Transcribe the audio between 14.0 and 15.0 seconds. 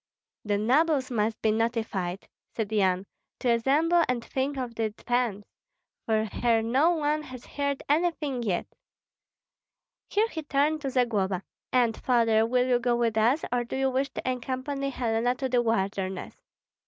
to accompany